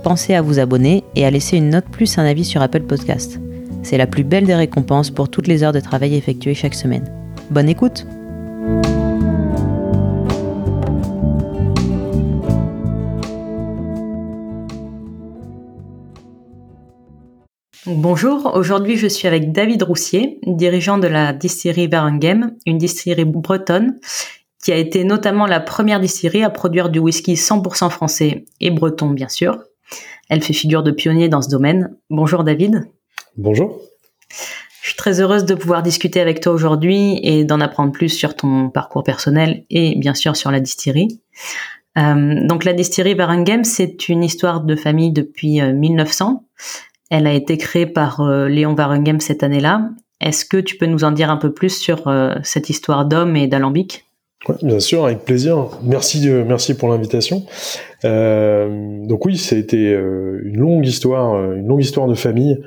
[0.00, 3.40] pensez à vous abonner et à laisser une note plus un avis sur Apple Podcast.
[3.82, 7.12] C'est la plus belle des récompenses pour toutes les heures de travail effectuées chaque semaine.
[7.50, 8.06] Bonne écoute
[17.86, 23.98] Bonjour, aujourd'hui je suis avec David Roussier, dirigeant de la distillerie Barengem, une distillerie bretonne
[24.62, 29.10] qui a été notamment la première distillerie à produire du whisky 100% français et breton
[29.10, 29.58] bien sûr.
[30.28, 31.94] Elle fait figure de pionnier dans ce domaine.
[32.08, 32.88] Bonjour David.
[33.36, 33.80] Bonjour.
[34.82, 38.34] Je suis très heureuse de pouvoir discuter avec toi aujourd'hui et d'en apprendre plus sur
[38.34, 41.20] ton parcours personnel et bien sûr sur la distillerie.
[41.98, 46.32] Euh, donc la distillerie Barengem, c'est une histoire de famille depuis 1900.
[46.32, 46.66] Euh,
[47.10, 49.90] Elle a été créée par euh, Léon Barengem cette année-là.
[50.20, 52.04] Est-ce que tu peux nous en dire un peu plus sur
[52.42, 54.04] cette histoire d'homme et d'alambic?
[54.62, 55.68] Bien sûr, avec plaisir.
[55.82, 57.44] Merci, merci pour l'invitation.
[58.04, 62.58] Euh, donc oui, été euh, une longue histoire, euh, une longue histoire de famille.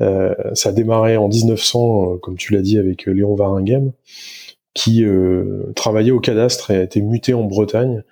[0.00, 3.92] ça a démarré en 1900, comme tu l'as dit, avec Léon Varinghem,
[4.74, 5.04] qui
[5.74, 8.02] travaillait au cadastre et a été muté en Bretagne.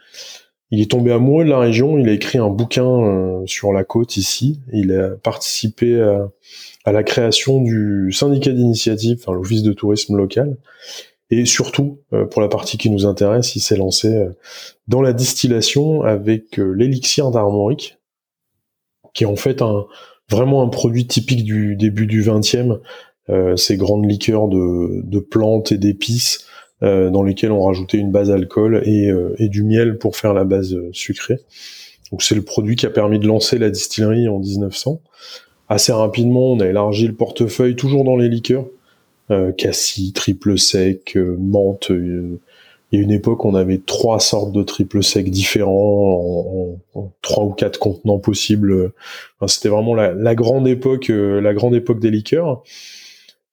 [0.70, 1.98] Il est tombé amoureux de la région.
[1.98, 4.60] Il a écrit un bouquin sur la côte ici.
[4.72, 6.30] Il a participé à,
[6.86, 10.56] à la création du syndicat d'initiative, enfin l'office de tourisme local.
[11.30, 14.30] Et surtout, euh, pour la partie qui nous intéresse, il s'est lancé euh,
[14.88, 17.98] dans la distillation avec euh, l'élixir d'Armorique,
[19.14, 19.86] qui est en fait un,
[20.30, 22.80] vraiment un produit typique du début du 20e,
[23.56, 26.44] ces grandes liqueurs de, plantes et d'épices
[26.82, 30.76] dans lesquelles on rajoutait une base alcool et, et, du miel pour faire la base
[30.92, 31.38] sucrée.
[32.10, 35.00] Donc c'est le produit qui a permis de lancer la distillerie en 1900.
[35.68, 38.68] Assez rapidement, on a élargi le portefeuille, toujours dans les liqueurs, euh,
[39.56, 41.90] cassis, triple sec, euh, menthe.
[41.90, 42.40] Euh,
[42.92, 47.44] il y a une époque, on avait trois sortes de triple sec différents en, trois
[47.44, 48.92] ou quatre contenants possibles.
[49.48, 52.62] C'était vraiment la, grande époque, la grande époque des liqueurs.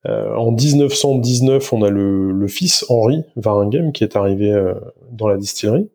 [0.05, 4.53] en 1919, on a le, fils Henri Varinghem qui est arrivé
[5.11, 5.89] dans la distillerie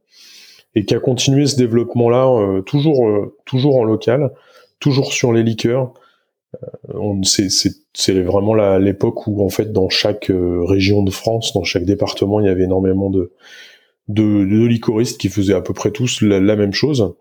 [0.75, 4.33] et qui a continué ce développement-là toujours, toujours en local,
[4.81, 5.93] toujours sur les liqueurs.
[7.23, 12.41] C'est vraiment l'époque où en fait dans chaque euh, région de France, dans chaque département,
[12.41, 13.33] il y avait énormément de
[14.09, 17.15] de, licoristes qui faisaient à peu près tous la, même chose.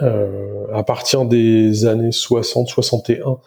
[0.00, 3.40] Euh, à partir des années 60-61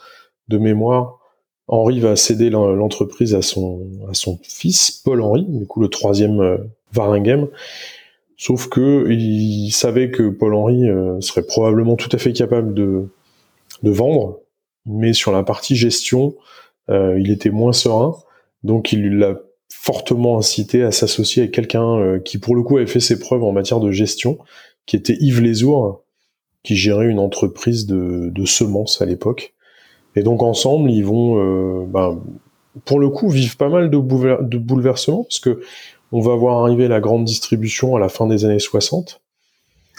[0.47, 1.19] de mémoire,
[1.67, 6.57] Henri va céder l'entreprise à son fils Paul Henri, du coup le troisième euh,
[6.93, 7.47] Varinghem.
[8.37, 13.09] Sauf que il savait que Paul Henri euh, serait probablement tout à fait capable de
[13.81, 14.41] vendre
[14.85, 16.35] mais sur la partie gestion,
[16.89, 18.15] euh, il était moins serein,
[18.63, 19.35] donc il l'a
[19.69, 23.43] fortement incité à s'associer avec quelqu'un euh, qui pour le coup avait fait ses preuves
[23.43, 24.37] en matière de gestion,
[24.85, 26.03] qui était Yves Lesour,
[26.63, 29.53] qui gérait une entreprise de, semences à l'époque.
[30.15, 32.21] Et donc ensemble, ils vont, euh, ben,
[32.85, 35.61] pour le coup, vivre pas mal de, de, bouleversements, parce que
[36.11, 39.21] on va voir arriver la grande distribution à la fin des années 60.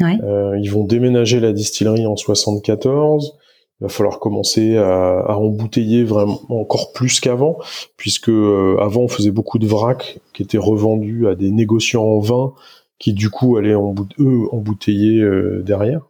[0.00, 3.36] ils vont déménager la distillerie en 74
[3.80, 7.58] il va falloir commencer à, à, embouteiller vraiment encore plus qu'avant,
[7.98, 12.20] puisque euh, avant on faisait beaucoup de vrac qui étaient revendus à des négociants en
[12.20, 12.54] vin
[12.98, 16.06] qui du coup allaient eux embouteiller euh, derrière.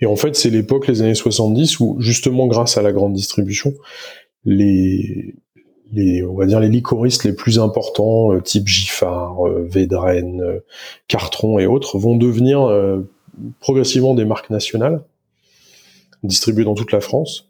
[0.00, 3.74] Et en fait, c'est l'époque, les années 70, où justement grâce à la grande distribution,
[4.44, 5.36] les,
[5.92, 10.42] les on va dire les licoristes les plus importants, euh, type Giffard, Védrenne,
[11.06, 12.68] Cartron et autres, vont devenir
[13.60, 15.04] progressivement des marques nationales
[16.22, 17.48] distribués dans toute la France.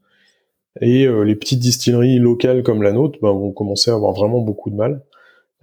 [0.80, 4.40] Et euh, les petites distilleries locales comme la nôtre ben, vont commencer à avoir vraiment
[4.40, 5.02] beaucoup de mal.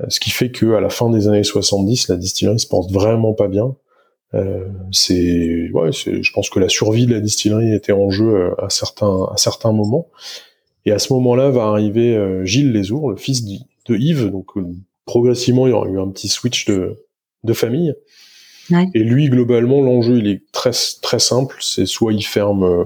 [0.02, 2.92] Euh, ce qui fait que à la fin des années 70, la distillerie se porte
[2.92, 3.76] vraiment pas bien.
[4.34, 8.56] Euh, c'est, ouais, je pense que la survie de la distillerie était en jeu euh,
[8.64, 10.10] à certains, à certains moments.
[10.86, 14.30] Et à ce moment-là va arriver Gilles Lesour, le fils de Yves.
[14.30, 14.52] Donc
[15.04, 17.04] progressivement, il y aura eu un petit switch de,
[17.44, 17.94] de famille.
[18.94, 20.72] Et lui, globalement, l'enjeu, il est très
[21.02, 21.58] très simple.
[21.62, 22.86] C'est soit il ferme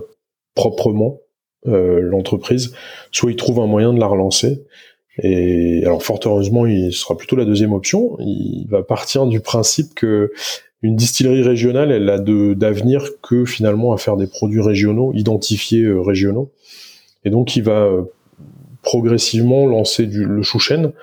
[0.55, 1.19] proprement
[1.67, 2.73] euh, l'entreprise,
[3.11, 4.63] soit il trouve un moyen de la relancer.
[5.21, 8.17] Et alors fort heureusement, il sera plutôt la deuxième option.
[8.19, 10.31] Il va partir du principe que
[10.81, 16.51] une distillerie régionale, elle a d'avenir que finalement à faire des produits régionaux, identifiés régionaux.
[17.23, 17.87] Et donc, il va
[18.81, 20.93] progressivement lancer du, le chouchen.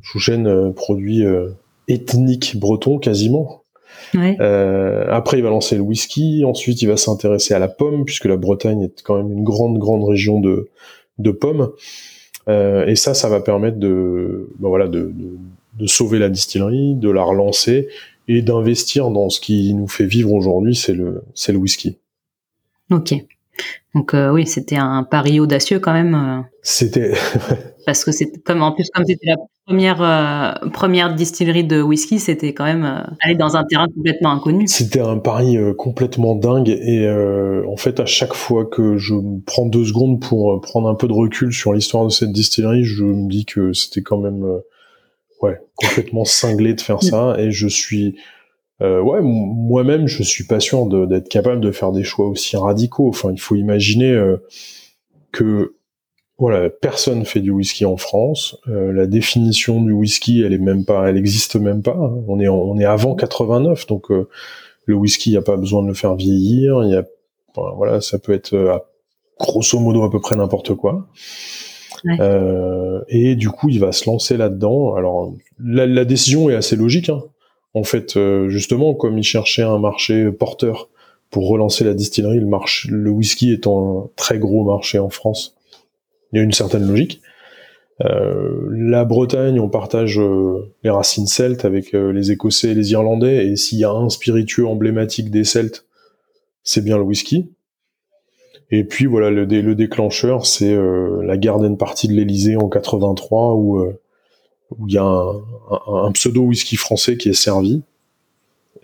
[0.00, 1.24] Chouchen, produit
[1.88, 3.64] ethnique breton quasiment.
[4.14, 6.44] Euh, après, il va lancer le whisky.
[6.44, 9.78] Ensuite, il va s'intéresser à la pomme, puisque la Bretagne est quand même une grande,
[9.78, 10.68] grande région de,
[11.18, 11.72] de pommes.
[12.48, 15.36] Euh, et ça, ça va permettre de, ben voilà, de, de,
[15.78, 17.88] de, sauver la distillerie, de la relancer
[18.28, 21.98] et d'investir dans ce qui nous fait vivre aujourd'hui, c'est le, c'est le whisky.
[22.90, 23.14] Ok.
[23.94, 26.44] Donc euh, oui, c'était un pari audacieux quand même.
[26.62, 27.14] C'était
[27.86, 29.36] parce que c'est comme en plus comme c'était la
[29.66, 34.66] première euh, première distillerie de whisky, c'était quand même aller dans un terrain complètement inconnu.
[34.68, 37.08] C'était un pari complètement dingue et
[37.66, 39.14] en fait à chaque fois que je
[39.44, 43.04] prends deux secondes pour prendre un peu de recul sur l'histoire de cette distillerie, je
[43.04, 44.44] me dis que c'était quand même
[45.42, 48.16] ouais complètement cinglé de faire ça et je suis
[48.82, 53.08] euh, ouais, moi-même, je suis pas sûr d'être capable de faire des choix aussi radicaux.
[53.08, 54.36] Enfin, il faut imaginer euh,
[55.32, 55.75] que
[56.38, 58.56] voilà, personne fait du whisky en France.
[58.68, 61.96] Euh, la définition du whisky, elle est même pas, elle existe même pas.
[61.96, 62.22] Hein.
[62.28, 64.28] On est on est avant 89, donc euh,
[64.84, 66.82] le whisky, il y a pas besoin de le faire vieillir.
[66.84, 67.04] Il y a
[67.54, 68.84] voilà, ça peut être à,
[69.40, 71.06] grosso modo à peu près n'importe quoi.
[73.08, 74.94] et du coup, il va se lancer là-dedans.
[74.94, 77.08] Alors, la, la, décision est assez logique.
[77.08, 77.22] Hein
[77.76, 80.88] en fait, euh, justement, comme il cherchait un marché porteur
[81.28, 85.55] pour relancer la distillerie, le, marché, le whisky étant un très gros marché en France,
[86.32, 87.20] il y a une certaine logique.
[88.04, 93.46] Euh, la Bretagne, on partage euh, les racines celtes avec les Écossais et les Irlandais,
[93.46, 95.86] et s'il y a un spiritueux emblématique des Celtes,
[96.62, 97.52] c'est bien le whisky.
[98.70, 100.76] Et puis voilà, le, déclencheur, c'est
[101.22, 107.16] la Garden Party de l'Elysée en 83, où il y a un, pseudo whisky français
[107.16, 107.82] qui est servi,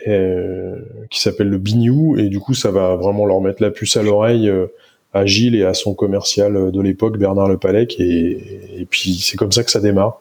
[0.09, 0.77] euh,
[1.11, 4.03] qui s'appelle le Bignou, et du coup ça va vraiment leur mettre la puce à
[4.03, 4.67] l'oreille euh,
[5.13, 9.37] à Gilles et à son commercial de l'époque, Bernard Le Palec, et, et puis c'est
[9.37, 10.21] comme ça que ça démarre.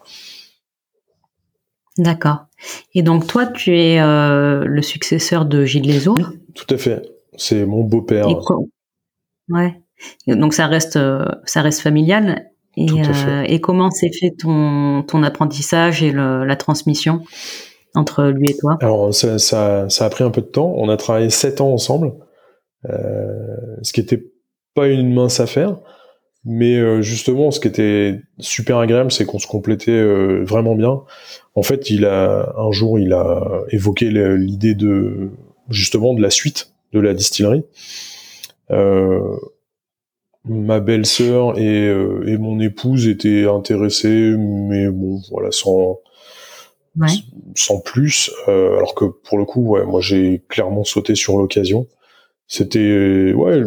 [1.97, 2.45] D'accord.
[2.93, 6.15] Et donc toi, tu es euh, le successeur de Gilles Lézot
[6.53, 7.01] Tout à fait.
[7.37, 8.27] C'est mon beau-père.
[9.49, 9.81] Ouais.
[10.27, 10.99] Donc ça reste,
[11.45, 12.51] ça reste familial.
[12.77, 17.21] Et, euh, et comment s'est fait ton, ton apprentissage et le, la transmission
[17.95, 18.77] entre lui et toi?
[18.79, 20.73] Alors ça, ça, ça, a pris un peu de temps.
[20.77, 22.13] On a travaillé sept ans ensemble,
[22.89, 24.23] euh, ce qui était
[24.73, 25.77] pas une mince affaire.
[26.43, 31.01] Mais euh, justement, ce qui était super agréable, c'est qu'on se complétait euh, vraiment bien.
[31.53, 35.29] En fait, il a un jour, il a évoqué l'idée de
[35.69, 37.63] justement de la suite de la distillerie.
[38.71, 39.37] Euh,
[40.45, 45.99] ma belle-sœur et, euh, et, mon épouse étaient intéressées, mais bon, voilà, sans,
[47.55, 48.31] sans plus.
[48.47, 51.87] Euh, alors que pour le coup, ouais, moi j'ai clairement sauté sur l'occasion.
[52.53, 53.63] C'était, ouais,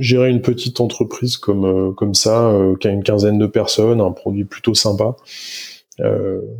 [0.00, 4.10] gérer une petite entreprise comme euh, comme ça, qui a une quinzaine de personnes, un
[4.10, 5.14] produit plutôt sympa,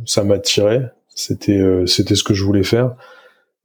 [0.05, 0.93] ça m'attirait.
[1.13, 2.95] C'était c'était ce que je voulais faire.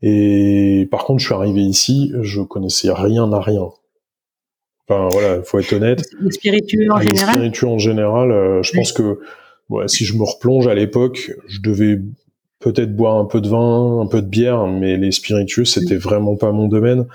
[0.02, 3.68] Et par contre, je suis arrivé ici, je connaissais rien à rien.
[4.88, 6.02] Enfin voilà, faut être honnête.
[6.20, 7.34] Les spiritueux en général?
[7.34, 9.20] Spiritueux en général, euh, je pense que
[9.68, 12.00] ouais, si je me replonge à l'époque, je devais
[12.64, 16.36] peut-être boire un peu de vin, un peu de bière, mais les spiritueux c'était vraiment
[16.36, 17.06] pas mon domaine.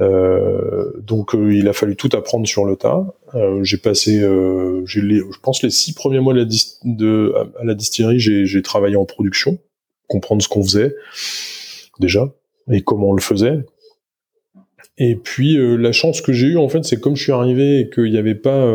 [0.00, 3.06] Euh, donc euh, il a fallu tout apprendre sur le tas.
[3.34, 6.46] Euh, j'ai passé, je pense les six premiers mois de la
[6.84, 9.58] de, à la distillerie, j'ai travaillé en production,
[10.08, 10.96] comprendre ce qu'on faisait
[12.00, 12.32] déjà
[12.70, 13.64] et comment on le faisait.
[14.98, 17.90] Et puis la chance que j'ai eue en fait, c'est comme je suis arrivé et
[17.90, 18.66] qu'il n'y avait pas,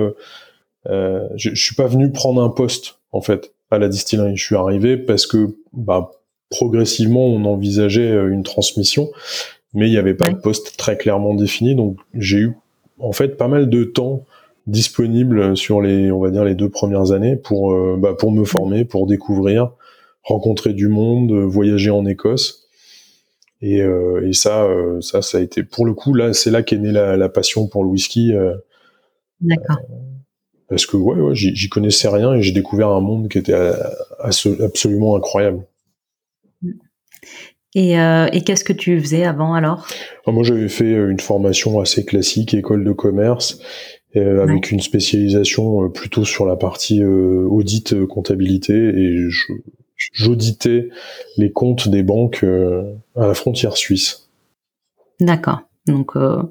[0.85, 4.37] je, je suis pas venu prendre un poste en fait à la distillerie.
[4.37, 6.11] Je suis arrivé parce que bah,
[6.49, 9.09] progressivement on envisageait une transmission,
[9.73, 11.75] mais il n'y avait pas de poste très clairement défini.
[11.75, 12.53] Donc j'ai eu
[12.99, 14.25] en fait pas mal de temps
[14.65, 18.85] disponible sur les, on va dire les deux premières années pour bah, pour me former,
[18.85, 19.71] pour découvrir,
[20.23, 22.67] rencontrer du monde, voyager en Écosse.
[23.61, 26.61] Et, euh, et ça, euh, ça, ça a été pour le coup là, c'est là
[26.61, 28.33] qu'est née la, la, passion pour le whisky.
[28.33, 28.55] Euh,
[29.41, 29.77] D'accord.
[30.69, 33.55] Parce que ouais, ouais j'y connaissais rien et j'ai découvert un monde qui était
[34.19, 35.65] absolument incroyable.
[37.75, 39.85] Et, euh, et qu'est-ce que tu faisais avant alors?
[40.25, 43.59] Moi, j'avais fait une formation assez classique, école de commerce,
[44.15, 49.27] euh, avec une spécialisation plutôt sur la partie audit, comptabilité, et
[50.13, 50.89] j'auditais
[51.37, 54.29] les comptes des banques euh, à la frontière suisse.
[55.19, 55.61] D'accord.
[55.87, 56.43] Donc euh,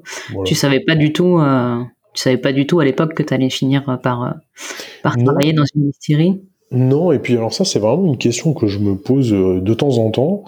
[0.45, 1.81] tu savais pas du tout, euh,
[2.17, 4.35] tu savais pas du tout à l'époque que tu allais finir par
[5.03, 6.41] par travailler dans une distillerie?
[6.71, 9.97] Non, et puis alors ça c'est vraiment une question que je me pose de temps
[9.99, 10.43] en temps.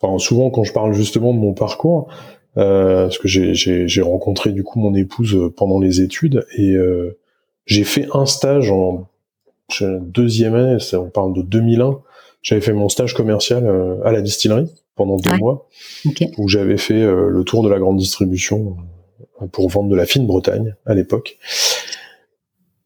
[0.00, 2.08] enfin souvent quand je parle justement de mon parcours,
[2.56, 7.18] euh, parce que j'ai rencontré du coup mon épouse pendant les études et euh,
[7.66, 9.08] j'ai fait un stage en
[10.00, 11.98] deuxième année, on parle de 2001.
[12.42, 15.68] J'avais fait mon stage commercial euh, à la distillerie pendant deux mois,
[16.38, 18.82] où j'avais fait euh, le tour de la grande distribution euh,
[19.52, 21.38] pour vendre de la fine Bretagne à l'époque.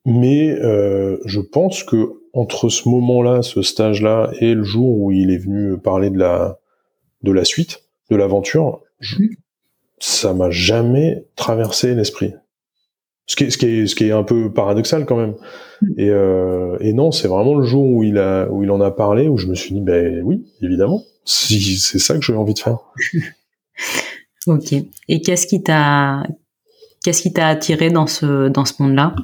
[0.04, 5.30] Mais euh, je pense que entre ce moment-là, ce stage-là, et le jour où il
[5.30, 6.59] est venu parler de la
[7.23, 8.80] de la suite, de l'aventure,
[9.99, 12.35] ça m'a jamais traversé l'esprit.
[13.26, 15.35] Ce qui, est, ce, qui est, ce qui est un peu paradoxal quand même.
[15.97, 18.90] Et, euh, et non, c'est vraiment le jour où il, a, où il en a
[18.90, 22.54] parlé, où je me suis dit, ben oui, évidemment, si, c'est ça que j'ai envie
[22.54, 22.78] de faire.
[24.49, 24.75] ok.
[25.09, 26.25] Et qu'est-ce qui t'a
[27.02, 29.14] qu'est-ce qui t'a attiré dans ce, dans ce monde-là?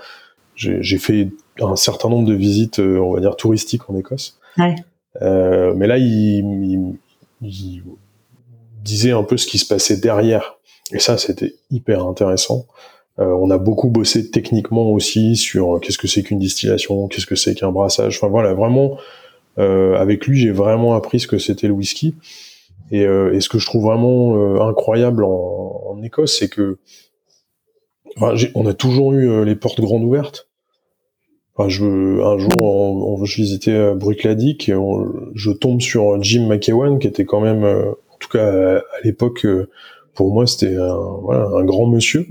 [0.55, 1.29] j'ai fait
[1.61, 4.37] un certain nombre de visites, euh, on va dire touristiques en Écosse.
[4.57, 4.75] Ouais.
[5.21, 6.97] Euh, mais là, il, il,
[7.41, 7.83] il
[8.83, 10.57] disait un peu ce qui se passait derrière.
[10.91, 12.65] Et ça, c'était hyper intéressant.
[13.19, 17.25] Euh, on a beaucoup bossé techniquement aussi sur euh, qu'est-ce que c'est qu'une distillation, qu'est-ce
[17.25, 18.17] que c'est qu'un brassage.
[18.17, 18.97] Enfin voilà, vraiment,
[19.59, 22.15] euh, avec lui, j'ai vraiment appris ce que c'était le whisky.
[22.93, 26.77] Et, et, ce que je trouve vraiment incroyable en, en Écosse, c'est que
[28.19, 30.49] on a toujours eu les portes grandes ouvertes.
[31.55, 34.69] Enfin, je, un jour, on, on, je visitais Bruichladdich,
[35.35, 39.47] je tombe sur Jim McEwan, qui était quand même, en tout cas à, l'époque,
[40.13, 42.27] pour moi, c'était un, voilà, un grand monsieur.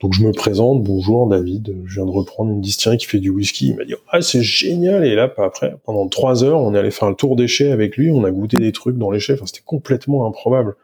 [0.00, 3.30] Donc je me présente, bonjour David, je viens de reprendre une distillerie qui fait du
[3.30, 3.68] whisky.
[3.68, 5.04] Il m'a dit ah c'est génial.
[5.06, 8.10] Et là après pendant trois heures on est allé faire le tour des avec lui,
[8.10, 10.74] on a goûté des trucs dans les chais, enfin c'était complètement improbable,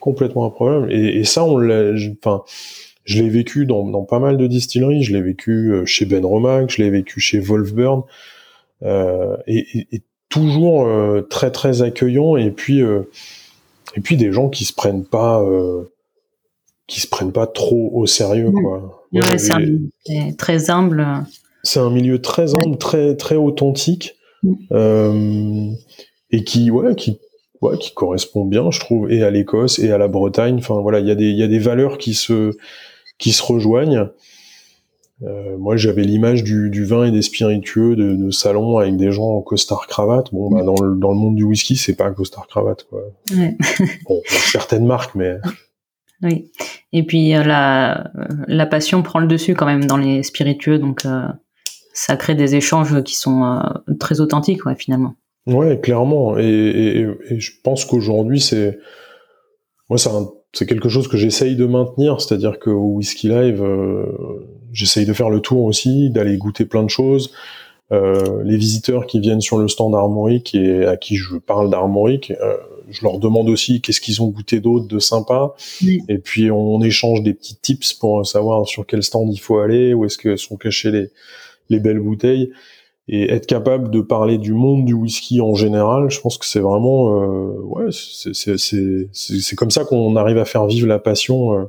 [0.00, 0.92] complètement improbable.
[0.92, 1.92] Et, et ça on l'a,
[2.22, 2.42] enfin
[3.04, 6.70] je l'ai vécu dans, pas mal de distilleries, je l'ai vécu euh, chez Ben Romac,
[6.70, 8.02] je l'ai vécu chez Wolfburn.
[8.82, 12.36] Euh, et, toujours euh, très très accueillant.
[12.36, 15.44] Et puis et puis des gens qui se prennent pas
[16.90, 19.06] qui se prennent pas trop au sérieux, quoi.
[19.12, 21.06] Ouais, c'est très humble.
[21.62, 24.54] C'est un milieu très humble, très très authentique, mm.
[24.72, 25.70] euh,
[26.32, 27.20] et qui, ouais, qui,
[27.62, 30.56] ouais, qui correspond bien, je trouve, et à l'Écosse et à la Bretagne.
[30.58, 32.56] Enfin voilà, il y a des il y a des valeurs qui se
[33.18, 34.08] qui se rejoignent.
[35.22, 39.12] Euh, moi, j'avais l'image du, du, vin et des spiritueux de, de, salon avec des
[39.12, 40.32] gens en costard cravate.
[40.32, 43.02] Bon, bah, dans le, dans le monde du whisky, c'est pas un costard cravate, quoi.
[43.36, 43.54] Ouais.
[44.08, 45.36] bon, certaines marques, mais
[46.22, 46.50] oui.
[46.92, 48.10] Et puis euh, la,
[48.46, 51.28] la passion prend le dessus quand même dans les spiritueux, donc euh,
[51.92, 55.14] ça crée des échanges qui sont euh, très authentiques, ouais, finalement.
[55.46, 56.38] Ouais, clairement.
[56.38, 58.78] Et, et, je pense qu'aujourd'hui, c'est
[59.88, 59.98] moi,
[60.52, 64.06] c'est quelque chose que j'essaye de maintenir, c'est-à-dire que au Whisky Live, euh,
[64.72, 67.32] j'essaye de faire le tour aussi, d'aller goûter plein de choses.
[67.92, 72.32] Euh, les visiteurs qui viennent sur le stand Armorique et à qui je parle d'Armorique,
[72.40, 72.56] euh,
[72.90, 75.54] je leur demande aussi qu'est-ce qu'ils ont goûté d'autre de sympa.
[76.08, 79.94] Et puis on échange des petits tips pour savoir sur quel stand il faut aller,
[79.94, 81.08] où est-ce que sont cachées les,
[81.70, 82.50] les belles bouteilles.
[83.08, 86.60] et être capable de parler du monde du whisky en général, je pense que c'est
[86.60, 91.64] vraiment, euh, ouais, c'est comme ça qu'on arrive à faire vivre la passion euh,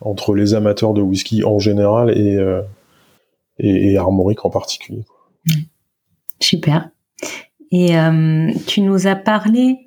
[0.00, 2.60] entre les amateurs de whisky en général et, euh,
[3.58, 5.04] et, Armorique en particulier.
[6.40, 6.90] Super.
[7.70, 7.92] Et
[8.66, 9.78] tu nous as parlé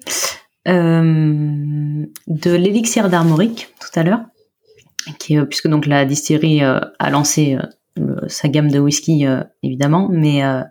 [0.66, 4.22] de l'élixir d'Armorique tout à l'heure,
[5.20, 7.58] qui puisque donc la distillerie a lancé
[8.28, 10.62] sa gamme de whisky euh, évidemment, mais euh,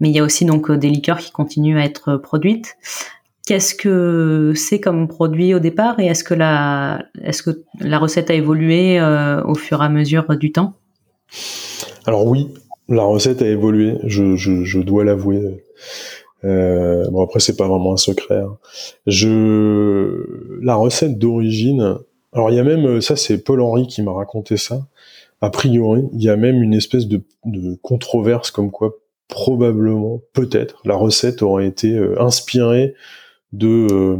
[0.00, 2.76] mais il y a aussi donc euh, des liqueurs qui continuent à être produites.
[3.46, 8.30] Qu'est-ce que c'est comme produit au départ et est-ce que la est-ce que la recette
[8.30, 9.00] a évolué
[9.44, 10.74] au fur et à mesure du temps?
[12.06, 12.54] Alors oui,
[12.88, 15.64] la recette a évolué, je, je dois l'avouer.
[16.44, 18.38] Euh, bon après c'est pas vraiment un secret.
[18.38, 18.58] Hein.
[19.06, 20.24] Je
[20.60, 21.98] la recette d'origine.
[22.32, 24.86] Alors il y a même ça c'est Paul Henry qui m'a raconté ça
[25.42, 27.20] a priori, il y a même une espèce de,
[27.82, 32.94] controverse comme quoi probablement, peut-être, la recette aurait été euh, inspirée
[33.52, 34.16] de euh,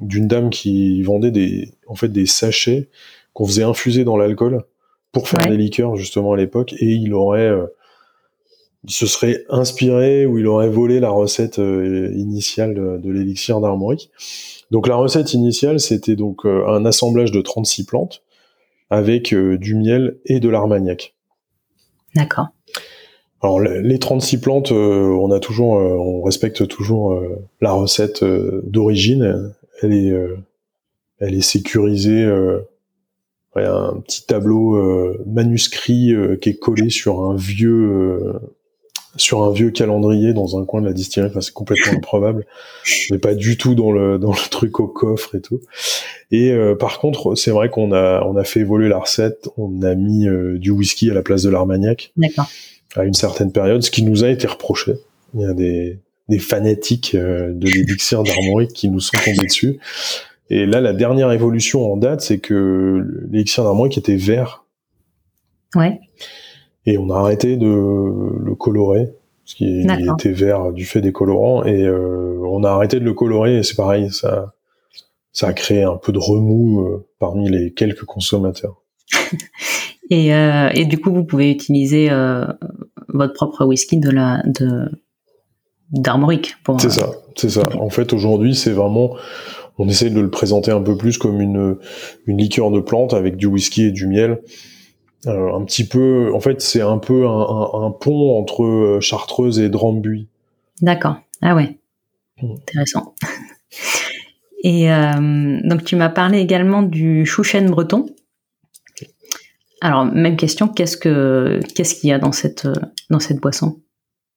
[0.00, 2.88] d'une dame qui vendait des en fait des sachets
[3.34, 4.64] qu'on faisait infuser dans l'alcool
[5.12, 7.66] pour faire des liqueurs justement à l'époque et il aurait euh,
[8.84, 14.10] il se serait inspiré ou il aurait volé la recette initiale de, l'élixir d'Armorique.
[14.70, 18.22] Donc la recette initiale, c'était donc un assemblage de 36 plantes
[18.92, 21.14] avec euh, du miel et de l'armagnac.
[22.14, 22.48] D'accord.
[23.40, 27.18] Alors les 36 plantes, euh, on a toujours, euh, on respecte toujours
[27.62, 29.54] la recette d'origine.
[29.80, 30.12] Elle est,
[31.18, 32.30] elle est sécurisée.
[33.56, 38.34] Il y a un petit tableau manuscrit qui est collé sur un vieux
[39.16, 41.28] sur un vieux calendrier dans un coin de la distillerie.
[41.28, 42.46] Enfin, c'est complètement improbable.
[43.10, 45.60] On n'est pas du tout dans le dans le truc au coffre et tout.
[46.30, 49.48] Et euh, par contre, c'est vrai qu'on a on a fait évoluer la recette.
[49.56, 52.12] On a mis euh, du whisky à la place de l'armagnac.
[52.16, 52.48] D'accord.
[52.96, 54.94] À une certaine période, ce qui nous a été reproché.
[55.34, 59.78] Il y a des des fanatiques euh, de l'élixir d'Armorique qui nous sont tombés dessus.
[60.50, 64.64] Et là, la dernière évolution en date, c'est que l'élixir d'Armorique était vert.
[65.74, 65.98] Ouais
[66.86, 69.08] et on a arrêté de le colorer
[69.44, 73.14] parce qu'il était vert du fait des colorants et euh, on a arrêté de le
[73.14, 74.52] colorer et c'est pareil ça
[75.32, 78.82] ça a créé un peu de remous euh, parmi les quelques consommateurs.
[80.10, 82.08] et, euh, et du coup vous pouvez utiliser
[83.08, 84.88] votre propre whisky de la de
[85.90, 87.62] d'Armorique pour C'est ça, c'est ça.
[87.78, 89.16] En fait aujourd'hui c'est vraiment
[89.78, 91.78] on essaie de le présenter un peu plus comme une
[92.26, 94.40] une liqueur de plante avec du whisky et du miel
[95.26, 99.68] euh, un petit peu, en fait, c'est un peu un, pont entre euh, Chartreuse et
[99.68, 100.28] Drambuie.
[100.80, 101.16] D'accord.
[101.40, 101.78] Ah ouais.
[102.40, 102.54] Mm.
[102.54, 103.14] Intéressant.
[104.64, 108.06] Et euh, donc tu m'as parlé également du chouchen breton.
[109.80, 112.68] Alors même question, qu'est-ce que qu'est-ce qu'il y a dans cette
[113.10, 113.80] dans cette boisson?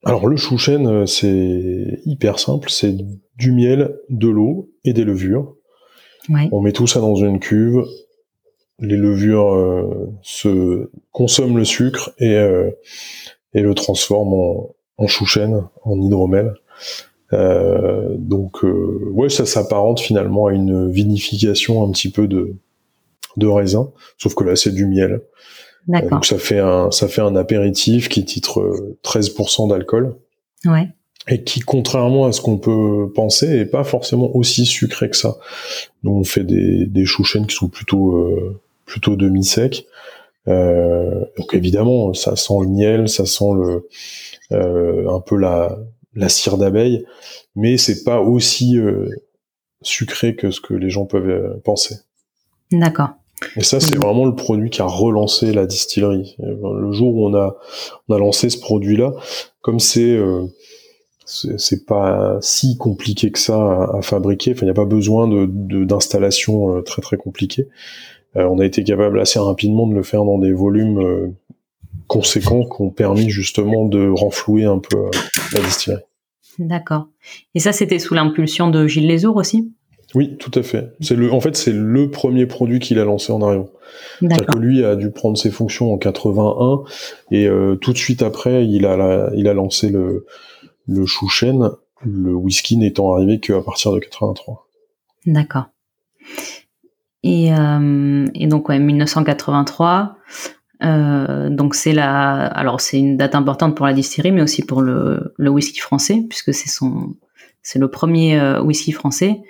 [0.03, 2.95] Alors le chouchen, c'est hyper simple, c'est
[3.37, 5.55] du miel, de l'eau et des levures.
[6.29, 6.49] Ouais.
[6.51, 7.83] On met tout ça dans une cuve,
[8.79, 12.71] les levures euh, se consomment le sucre et, euh,
[13.53, 16.53] et le transforment en, en chouchen, en hydromel.
[17.33, 22.55] Euh, donc ouais, ça s'apparente finalement à une vinification un petit peu de,
[23.37, 25.21] de raisin, sauf que là c'est du miel.
[25.87, 30.15] donc ça fait un ça fait un apéritif qui titre 13% d'alcool.
[30.65, 30.89] Ouais
[31.27, 35.37] et qui, contrairement à ce qu'on peut penser, est pas forcément aussi sucré que ça.
[36.03, 39.85] Nous, on fait des, des qui sont plutôt euh, plutôt demi-sec.
[40.47, 43.87] Euh, donc évidemment, ça sent le miel, ça sent le
[44.51, 45.77] euh, un peu la,
[46.13, 47.05] la cire d'abeille,
[47.55, 49.09] mais c'est pas aussi euh,
[49.81, 51.95] sucré que ce que les gens peuvent penser.
[52.71, 53.09] D'accord.
[53.57, 56.37] Et ça, c'est vraiment le produit qui a relancé la distillerie.
[56.39, 57.57] Le jour où on a,
[58.07, 59.13] on a lancé ce produit-là,
[59.61, 60.17] comme c'est
[61.25, 64.51] c'est pas si compliqué que ça à, fabriquer.
[64.51, 65.45] Enfin, il n'y a pas besoin de
[65.83, 67.67] d'installation très très compliquée.
[68.37, 71.27] Euh, on a été capable assez rapidement de le faire dans des volumes euh,
[72.07, 75.09] conséquents qui ont permis justement de renflouer un peu euh,
[75.53, 76.01] la distillerie.
[76.59, 77.07] D'accord.
[77.53, 79.71] Et ça, c'était sous l'impulsion de Gilles Lesour aussi?
[80.13, 80.93] Oui, tout à fait.
[81.01, 83.69] C'est le, en fait, c'est le premier produit qu'il a lancé en arrivant.
[84.21, 86.83] Que lui a dû prendre ses fonctions en 81
[87.31, 87.49] et
[87.81, 90.25] tout de suite après, il a, il a lancé le,
[90.87, 91.71] le chouchen,
[92.05, 94.67] le whisky n'étant arrivé qu'à partir de 83.
[95.25, 95.65] D'accord.
[97.25, 100.17] Et, euh, et donc ouais, 1983.
[100.83, 104.83] Euh, donc c'est la, alors c'est une date importante pour la distillerie, mais aussi pour
[104.83, 107.15] le, le whisky français, puisque c'est son,
[107.63, 109.41] c'est le premier euh, whisky français.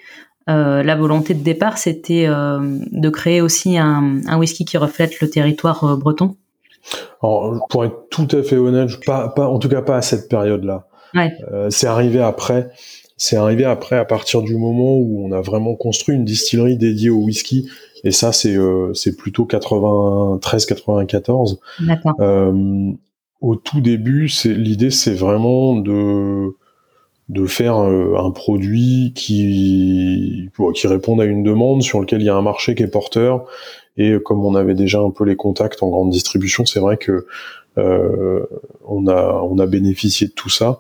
[0.50, 5.30] Euh, la volonté de départ, c'était de créer aussi un, un, whisky qui reflète le
[5.30, 6.38] territoire breton.
[7.22, 10.30] Alors, pour être tout à fait honnête, pas, pas, en tout cas pas à cette
[10.30, 10.88] période-là.
[11.14, 11.34] Ouais.
[11.72, 12.70] C'est arrivé après.
[13.18, 17.10] C'est arrivé après, à partir du moment où on a vraiment construit une distillerie dédiée
[17.10, 17.70] au whisky.
[18.04, 21.60] Et ça, c'est euh, c'est plutôt 93-94.
[21.80, 22.14] D'accord.
[22.20, 22.92] Euh,
[23.42, 26.56] au tout début, c'est l'idée, c'est vraiment de
[27.30, 32.30] de faire euh, un produit qui qui réponde à une demande sur lequel il y
[32.30, 33.46] a un marché qui est porteur
[33.98, 37.26] et comme on avait déjà un peu les contacts en grande distribution c'est vrai que
[37.78, 38.46] euh,
[38.86, 40.80] on a on a bénéficié de tout ça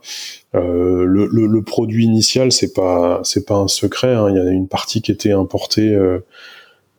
[0.55, 4.29] euh, le, le, le, produit initial c'est pas c'est pas un secret hein.
[4.29, 6.19] il y a une partie qui était importée euh,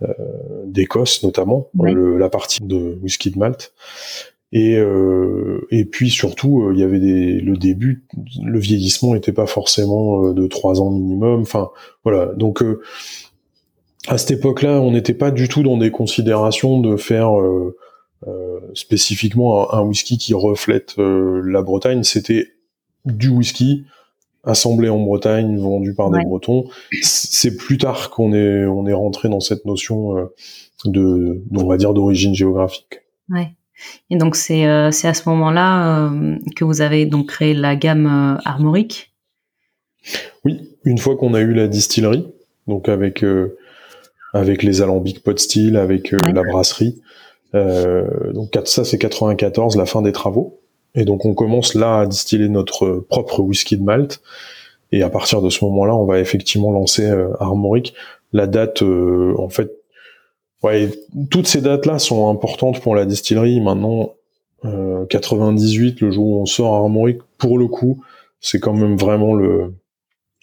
[0.03, 0.13] euh
[0.67, 3.73] d'Écosse notamment le, la partie de whisky de Malte
[4.53, 8.05] et, euh, et puis surtout, euh, il y avait des, le début,
[8.43, 11.43] le vieillissement n'était pas forcément de trois ans minimum.
[11.43, 11.71] Enfin,
[12.05, 12.27] voilà.
[12.37, 12.63] Donc,
[14.09, 17.31] à cette époque-là, on n'était pas du tout dans des considérations de faire
[18.75, 22.03] spécifiquement un, whisky qui reflète la Bretagne.
[22.03, 22.49] C'était
[23.05, 23.85] du whisky
[24.45, 26.69] assemblé en Bretagne, vendu par des Bretons.
[27.03, 30.29] C'est plus tard qu'on est on est rentré dans cette notion
[30.85, 33.01] de, on va dire, d'origine géographique.
[33.29, 33.53] Ouais.
[34.11, 37.77] Et donc c'est euh, c'est à ce moment-là euh, que vous avez donc créé la
[37.77, 39.13] gamme euh, armorique?
[40.45, 42.27] Oui, une fois qu'on a eu la distillerie,
[42.69, 43.25] donc avec
[44.37, 47.01] avec les alambics pot style, avec la brasserie.
[47.53, 50.61] donc ça c'est 94, la fin des travaux.
[50.95, 54.21] Et donc on commence là à distiller notre propre whisky de Malte.
[54.93, 57.95] Et à partir de ce moment-là, on va effectivement lancer Armorique.
[58.33, 59.71] La date, en fait,
[60.63, 60.91] Ouais,
[61.31, 63.61] toutes ces dates-là sont importantes pour la distillerie.
[63.61, 64.15] Maintenant,
[64.65, 68.03] euh, 98, le jour où on sort Armorique, pour le coup,
[68.41, 69.75] c'est quand même vraiment le,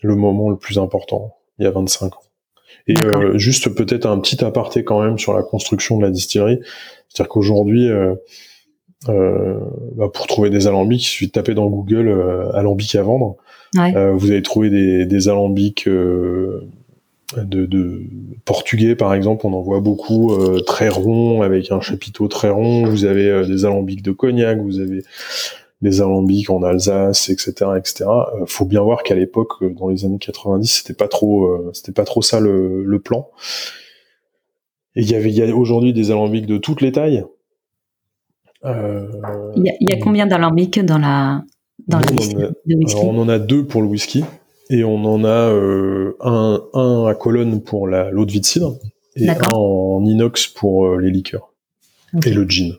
[0.02, 2.22] le moment le plus important, il y a 25 ans.
[2.88, 6.60] Et euh, juste peut-être un petit aparté quand même sur la construction de la distillerie.
[7.10, 8.16] C'est-à-dire qu'aujourd'hui, euh,
[9.10, 9.60] euh,
[9.96, 13.38] bah pour trouver des alambics, il suffit de taper dans Google euh, alambic à vendre.
[13.78, 13.96] Ouais.
[13.96, 15.88] Euh, vous allez trouver des, des alambics
[17.42, 18.04] de,
[18.46, 22.86] portugais par exemple, on en voit beaucoup euh, très ronds avec un chapiteau très rond.
[22.86, 25.04] Vous avez euh, des alambics de cognac, vous avez
[25.84, 28.06] des alambics en Alsace, etc., etc.
[28.06, 32.06] Euh, faut bien voir qu'à l'époque, dans les années 90, c'était pas trop, c'était pas
[32.06, 33.30] trop ça le, plan.
[34.96, 37.26] Et il y avait, il y a aujourd'hui des alambics de toutes les tailles.
[38.64, 41.44] il, y a, combien d'alambics dans la
[41.88, 44.24] dans whisky on en a deux pour le whisky
[44.70, 48.46] et on en a euh, un, un à colonne pour la l'eau de vie de
[48.46, 48.78] cidre
[49.16, 51.54] et un en inox pour euh, les liqueurs
[52.26, 52.74] et le gin.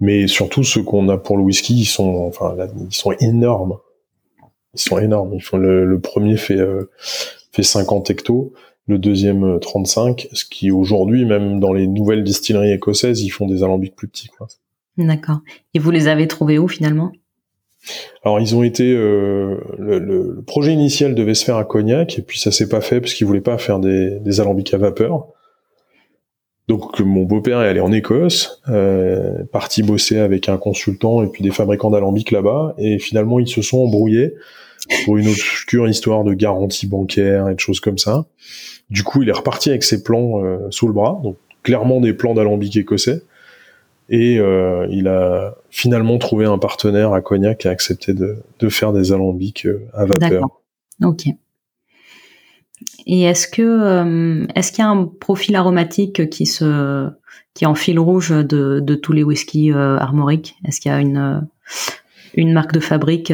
[0.00, 2.56] Mais surtout ceux qu'on a pour le whisky, ils sont enfin
[2.88, 3.78] ils sont énormes.
[4.74, 5.34] Ils sont énormes.
[5.34, 6.90] Ils font le, le premier fait euh,
[7.52, 8.52] fait 50 hectos,
[8.86, 13.62] le deuxième 35, ce qui aujourd'hui même dans les nouvelles distilleries écossaises, ils font des
[13.62, 14.48] alambics plus petits quoi.
[14.96, 15.40] D'accord.
[15.74, 17.12] Et vous les avez trouvés où finalement?
[18.24, 22.38] Alors ils ont été euh, le, projet initial devait se faire à Cognac et puis
[22.38, 25.28] ça s'est pas fait parce qu'ils voulaient pas faire des, des alambics à vapeur.
[26.68, 31.42] Donc mon beau-père est allé en Écosse, euh, parti bosser avec un consultant et puis
[31.42, 34.34] des fabricants d'alambics là-bas et finalement ils se sont embrouillés
[35.04, 38.26] pour une obscure histoire de garantie bancaire et de choses comme ça.
[38.90, 42.12] Du coup il est reparti avec ses plans euh, sous le bras, donc clairement des
[42.12, 43.22] plans d'alambic écossais
[44.10, 48.68] et euh, il a finalement trouvé un partenaire à Cognac qui a accepté de, de
[48.68, 50.60] faire des alambics euh, à vapeur.
[51.02, 51.28] Ok.
[53.06, 57.08] Et est-ce que euh, est-ce qu'il y a un profil aromatique qui se
[57.54, 60.56] qui est en fil rouge de, de tous les whiskies euh, armoriques?
[60.64, 61.46] Est-ce qu'il y a une
[62.34, 63.32] une marque de fabrique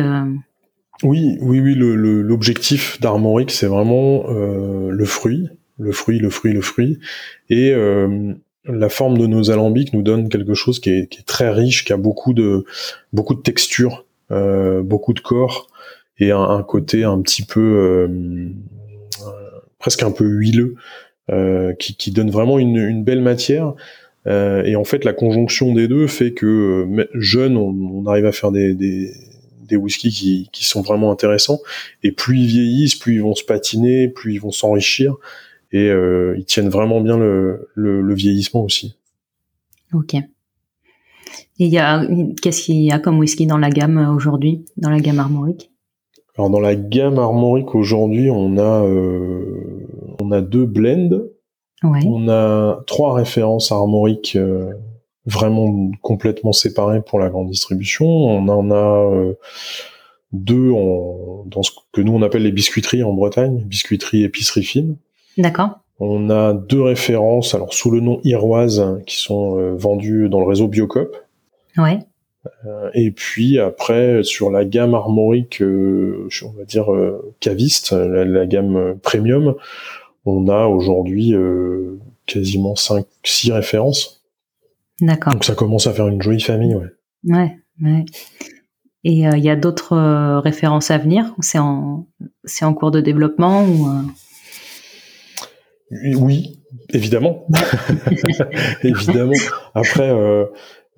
[1.03, 1.75] Oui, oui, oui.
[1.75, 6.99] L'objectif le, d'Armorique, c'est vraiment le fruit, le fruit, le fruit, le fruit,
[7.51, 7.75] et
[8.67, 11.85] la forme de nos alambics nous donne quelque chose qui est, qui est très riche,
[11.85, 12.65] qui a beaucoup de
[13.13, 15.69] beaucoup de texture, euh, beaucoup de corps
[16.19, 18.49] et un, côté un petit peu euh,
[19.85, 20.77] presque un peu huileux,
[21.31, 23.75] euh, qui, qui, donne vraiment une, une belle matière.
[24.27, 28.33] Euh, et en fait, la conjonction des deux fait que jeune, on, on, arrive à
[28.33, 29.13] faire des, des,
[29.61, 31.59] des whiskies qui, qui sont vraiment intéressants.
[32.03, 35.17] Et plus ils vieillissent, plus ils vont se patiner, plus ils vont s'enrichir
[35.71, 38.97] et euh, ils tiennent vraiment bien le, le, vieillissement aussi.
[39.93, 40.15] Ok.
[40.15, 40.25] Et
[41.59, 42.07] il y a
[42.41, 45.71] qu'est-ce qu'il y a comme whisky dans la gamme euh, aujourd'hui, dans la gamme armorique?
[46.37, 49.64] Alors dans la gamme armorique aujourd'hui, on a euh,
[50.25, 51.11] on a deux blends.
[51.83, 52.01] Ouais.
[52.07, 54.39] On a trois références armoriques
[55.27, 58.07] vraiment complètement séparées pour la grande distribution.
[58.07, 59.35] On en a
[60.35, 64.97] deux en, dans ce que nous on appelle les biscuiteries en Bretagne, biscuiterie épicerie fine.
[65.39, 65.81] D'accord.
[66.01, 70.47] On a deux références, alors sous le nom Iroise, qui sont euh, vendues dans le
[70.47, 71.17] réseau Biocop.
[71.77, 71.99] Ouais.
[72.95, 76.87] et puis après, sur la gamme armorique, on va dire
[77.41, 79.57] caviste, la, gamme premium,
[80.25, 81.35] on a aujourd'hui
[82.27, 84.25] quasiment 5 6 références.
[85.01, 85.33] D'accord.
[85.33, 86.87] Donc ça commence à faire une jolie famille, ouais.
[87.25, 88.05] Ouais, ouais.
[89.05, 92.07] Et il y a d'autres références à venir C'est en,
[92.45, 93.89] c'est en cours de développement ou
[96.17, 96.61] Oui,
[96.91, 97.47] évidemment.
[98.83, 99.33] évidemment.
[99.75, 100.47] Après, euh,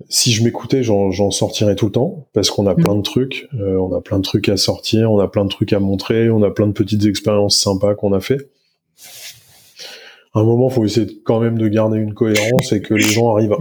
[0.09, 3.49] si je m'écoutais, j'en sortirais tout le temps parce qu'on a plein de trucs.
[3.55, 6.29] Euh, on a plein de trucs à sortir, on a plein de trucs à montrer,
[6.29, 8.49] on a plein de petites expériences sympas qu'on a fait.
[10.33, 13.35] À un moment, faut essayer quand même de garder une cohérence et que les gens
[13.35, 13.55] arrivent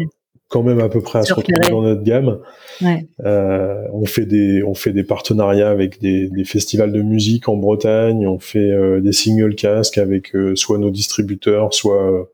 [0.49, 2.39] quand même à peu près à se retrouver dans notre gamme.
[2.83, 3.07] Ouais.
[3.25, 7.57] Euh, on fait des on fait des partenariats avec des, des festivals de musique en
[7.57, 8.27] Bretagne.
[8.27, 12.31] On fait euh, des single casques avec euh, soit nos distributeurs, soit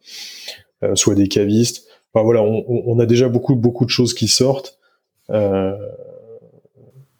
[0.94, 1.86] soit des cavistes.
[2.12, 4.78] Enfin voilà, on, on, a déjà beaucoup beaucoup de choses qui sortent.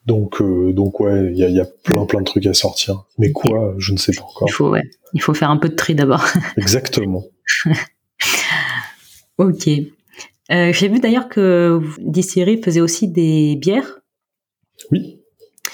[0.07, 3.05] Donc donc ouais, il y a, y a plein plein de trucs à sortir.
[3.19, 4.49] Mais quoi, je ne sais pas encore.
[4.49, 4.83] Il faut ouais,
[5.15, 6.25] il faut faire un peu de tri d'abord.
[6.57, 7.25] Exactement.
[9.39, 9.69] ok.
[10.51, 14.01] Euh, j'ai vu d'ailleurs que Distillery faisait aussi des bières.
[14.91, 15.21] Oui,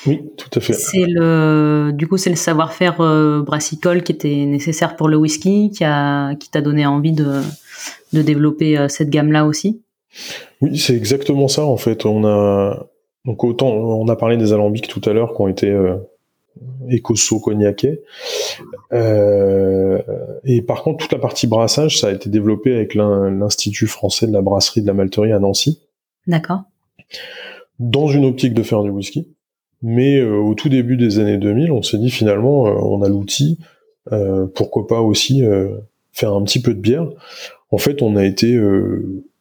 [0.06, 0.74] oui, tout à fait.
[0.74, 5.70] C'est le, du coup, c'est le savoir-faire euh, brassicole qui était nécessaire pour le whisky,
[5.70, 7.40] qui a, qui t'a donné envie de,
[8.12, 9.82] de développer euh, cette gamme-là aussi?
[10.60, 12.06] Oui, c'est exactement ça en fait.
[12.06, 12.87] On a
[13.24, 15.74] donc autant on a parlé des alambics tout à l'heure qui ont été
[16.88, 18.02] écosso cognaquais.
[18.92, 20.00] Euh,
[20.44, 24.32] et par contre, toute la partie brassage, ça a été développé avec l'Institut français de
[24.32, 25.80] la brasserie de la malterie à Nancy.
[26.26, 26.62] D'accord.
[27.78, 29.28] Dans une optique de faire du whisky.
[29.82, 33.08] Mais euh, au tout début des années 2000, on s'est dit finalement, euh, on a
[33.08, 33.58] l'outil,
[34.54, 35.42] pourquoi pas aussi
[36.12, 37.06] faire un petit peu de bière.
[37.70, 38.58] En fait, on a été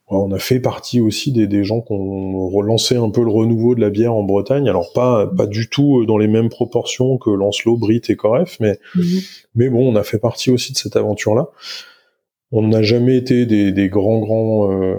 [0.10, 3.76] on a fait partie aussi des, des gens qui ont relancé un peu le renouveau
[3.76, 4.70] de la bière en Bretagne.
[4.70, 8.58] Alors pas pas du tout euh, dans les mêmes proportions que Lancelot, Brit et Coref,
[8.62, 9.20] mais mhm.
[9.56, 11.50] mais bon, on a fait partie aussi de cette aventure-là.
[12.54, 14.96] On n'a jamais été des, des grands grands euh,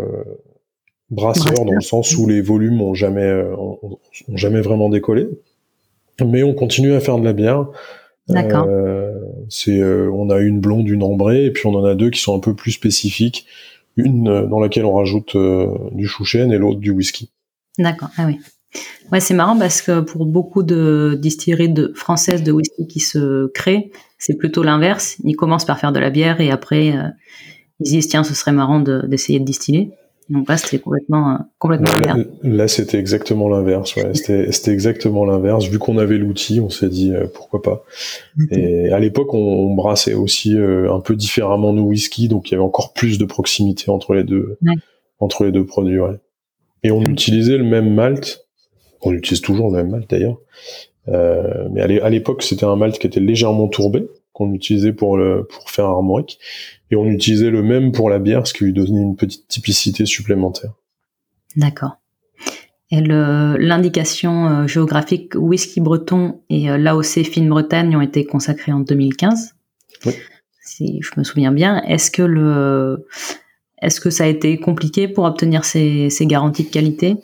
[1.08, 3.98] brasseurs dans le sens où les volumes ont jamais euh, ont,
[4.34, 5.26] jamais vraiment décollé,
[6.22, 7.66] mais on continue à faire de la bière.
[8.28, 8.66] D'accord.
[8.68, 9.14] Euh,
[9.48, 12.36] c'est on a une blonde, une ambrée, et puis on en a deux qui sont
[12.36, 13.46] un peu plus spécifiques
[13.98, 17.30] une euh, dans laquelle on rajoute euh, du chouchen et l'autre du whisky.
[17.78, 18.38] D'accord, ah oui.
[19.12, 23.90] Ouais, c'est marrant parce que pour beaucoup de distilleries françaises de whisky qui se créent,
[24.18, 25.16] c'est plutôt l'inverse.
[25.24, 27.08] Ils commencent par faire de la bière et après, euh,
[27.80, 29.92] ils disent tiens, ce serait marrant d'essayer de, distiller.
[30.30, 32.28] Donc là, c'était complètement, euh, complètement l'inverse.
[32.42, 33.96] Là, c'était exactement l'inverse.
[33.96, 34.12] Ouais.
[34.14, 35.66] c'était exactement l'inverse.
[35.66, 37.84] Vu qu'on avait l'outil, on s'est dit euh, pourquoi pas.
[38.50, 42.54] Et à l'époque, on, brassait aussi euh, un peu différemment nos whisky, donc il y
[42.56, 44.58] avait encore plus de proximité entre les deux,
[45.18, 45.98] entre les deux produits.
[45.98, 46.16] Ouais.
[46.82, 48.46] Et on utilisait le même malt.
[49.02, 50.38] On utilise toujours le même malt d'ailleurs.
[51.06, 54.06] mais à l'époque, c'était un malt qui était légèrement tourbé
[54.38, 56.38] qu'on utilisait pour le pour faire armorique
[56.90, 60.06] et on utilisait le même pour la bière, ce qui lui donnait une petite typicité
[60.06, 60.72] supplémentaire.
[61.56, 61.98] D'accord.
[62.90, 68.80] Et l'indication euh, géographique whisky breton et euh, l'AOC Fine Bretagne ont été consacrés en
[68.80, 69.54] 2015.
[70.06, 70.12] Oui.
[70.62, 73.06] Si je me souviens bien, est-ce que le,
[73.82, 77.16] est-ce que ça a été compliqué pour obtenir ces, ces garanties de qualité?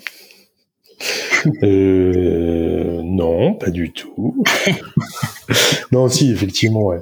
[1.63, 4.43] Euh, Non, pas du tout.
[5.93, 7.01] non, si, effectivement, ouais.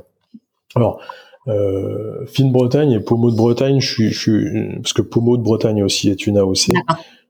[0.74, 1.00] Alors,
[1.48, 5.42] euh, Fine Bretagne et Pommeau de Bretagne, je suis, je suis, parce que Pommeau de
[5.42, 6.68] Bretagne aussi est une AOC.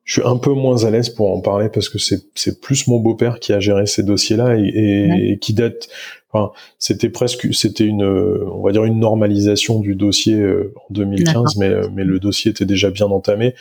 [0.05, 2.89] Je suis un peu moins à l'aise pour en parler parce que c'est, c'est plus
[2.89, 5.89] mon beau-père qui a géré ces dossiers-là et, et, qui date.
[6.33, 11.57] Enfin, c'était presque, c'était une, on va dire une normalisation du dossier euh, en 2015,
[11.57, 13.55] mais mais le dossier était déjà bien entamé.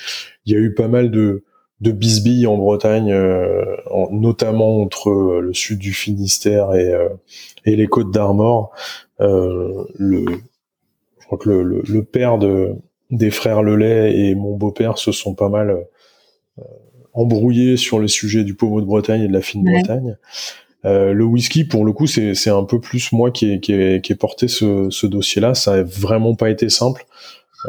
[0.45, 1.43] Il y a eu pas mal de
[1.81, 3.75] de bisbilles en Bretagne, euh,
[4.11, 6.93] notamment entre le sud du Finistère et,
[7.65, 8.71] et les côtes d'Armor,
[9.21, 10.25] euh, le,
[11.19, 12.75] je crois que le, le, père de,
[13.11, 15.85] des frères Lelay et mon beau-père se sont pas mal
[16.59, 16.63] euh,
[17.13, 20.17] embrouillés sur le sujet du pommeau de Bretagne et de la fine Bretagne.
[20.83, 24.01] Euh, le whisky, pour le coup, c'est un peu plus moi qui ai, qui ai,
[24.01, 25.53] qui ai porté ce, ce dossier-là.
[25.53, 27.05] Ça a vraiment pas été simple.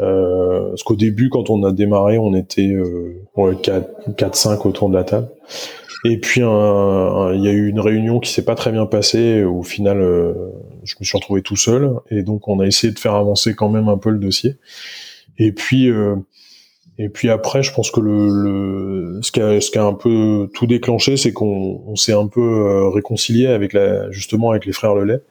[0.01, 5.03] Euh, parce qu'au début, quand on a démarré, on était euh, 4-5 autour de la
[5.03, 5.29] table.
[6.05, 9.43] Et puis il y a eu une réunion qui s'est pas très bien passée.
[9.43, 10.33] Au final, euh,
[10.83, 13.69] je me suis retrouvé tout seul, et donc on a essayé de faire avancer quand
[13.69, 14.57] même un peu le dossier.
[15.37, 16.15] Et puis euh,
[16.99, 19.93] et puis après, je pense que le, le ce, qui a, ce qui a un
[19.93, 24.65] peu tout déclenché, c'est qu'on on, s'est un peu euh, réconcilié avec la justement avec
[24.65, 25.21] les frères Lelay.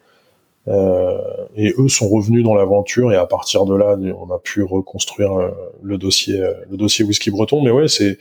[0.68, 1.18] Euh,
[1.56, 5.32] et eux sont revenus dans l'aventure et à partir de là, on a pu reconstruire
[5.82, 7.62] le dossier, le dossier whisky breton.
[7.62, 8.18] Mais ouais, c'est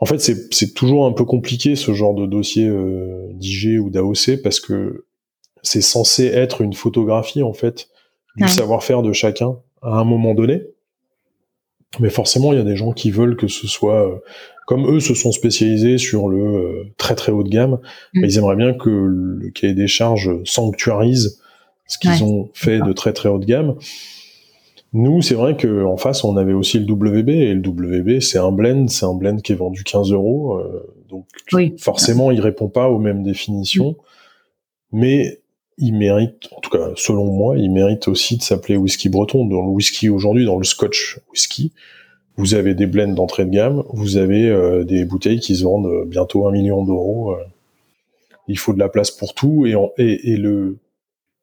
[0.00, 4.42] en fait, c'est toujours un peu compliqué ce genre de dossier euh, d'IG ou d'AOC
[4.42, 5.06] parce que
[5.62, 7.88] c'est censé être une photographie en fait
[8.36, 10.62] du savoir-faire de chacun à un moment donné.
[12.00, 14.16] Mais forcément, il y a des gens qui veulent que ce soit euh,
[14.66, 17.78] comme eux se sont spécialisés sur le euh, très très haut de gamme.
[18.14, 18.24] Mm.
[18.24, 21.40] ils aimeraient bien que le cahier des charges sanctuarise
[21.86, 23.76] ce qu'ils ont fait de très très haut de gamme.
[24.92, 28.52] Nous, c'est vrai qu'en face, on avait aussi le WB, et le WB, c'est un
[28.52, 31.26] blend, c'est un blend qui est vendu 15 euros, euh, donc
[31.78, 33.96] forcément, il répond pas aux mêmes définitions,
[34.92, 35.40] mais
[35.78, 39.46] il mérite, en tout cas, selon moi, il mérite aussi de s'appeler whisky breton.
[39.46, 41.72] Dans le whisky aujourd'hui, dans le scotch whisky,
[42.36, 46.04] vous avez des blends d'entrée de gamme, vous avez euh, des bouteilles qui se vendent
[46.06, 47.32] bientôt un million d'euros.
[47.32, 47.44] Euh.
[48.48, 50.78] il faut de la place pour tout, et, et, et le,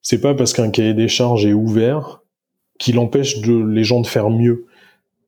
[0.01, 2.21] c'est pas parce qu'un cahier des charges est ouvert
[2.77, 4.65] qu'il empêche de, les gens de faire mieux.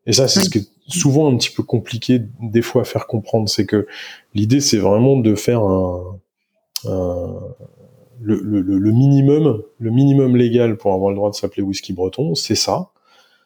[0.06, 3.08] Et ça, c'est ce qui est souvent un petit peu compliqué des fois à faire
[3.08, 3.88] comprendre, c'est que
[4.36, 6.20] l'idée, c'est vraiment de faire un,
[8.22, 12.36] le, le, le, minimum, le minimum légal pour avoir le droit de s'appeler whisky breton,
[12.36, 12.90] c'est ça.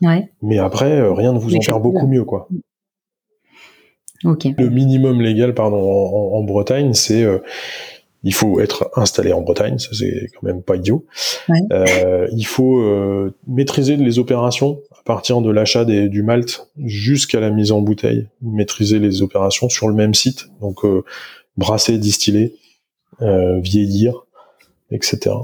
[0.02, 0.30] Ouais.
[0.42, 2.48] Mais après, euh, rien ne vous en faire beaucoup mieux, quoi.
[4.24, 7.40] Le minimum légal, pardon, en, en Bretagne, c'est euh,
[8.24, 11.06] il faut être installé en Bretagne, ça c'est quand même pas idiot.
[11.72, 17.50] Euh, il faut euh, maîtriser les opérations à partir de l'achat du malt jusqu'à la
[17.50, 20.82] mise en bouteille, maîtriser les opérations sur le même site, donc
[21.58, 22.54] brasser, distiller,
[23.20, 24.28] vieillir,
[24.92, 25.36] etc.